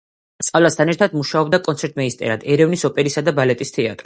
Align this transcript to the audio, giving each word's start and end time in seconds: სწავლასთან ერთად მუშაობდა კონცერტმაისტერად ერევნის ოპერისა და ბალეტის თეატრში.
სწავლასთან 0.45 0.91
ერთად 0.93 1.13
მუშაობდა 1.19 1.59
კონცერტმაისტერად 1.69 2.49
ერევნის 2.57 2.89
ოპერისა 2.91 3.29
და 3.29 3.39
ბალეტის 3.43 3.77
თეატრში. 3.79 3.99